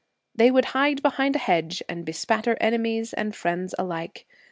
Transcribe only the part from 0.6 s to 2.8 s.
hide behind a hedge and bespatter